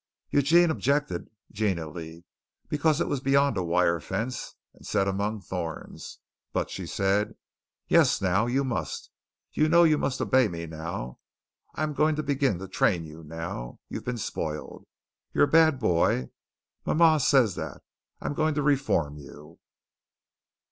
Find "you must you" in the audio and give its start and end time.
8.47-9.69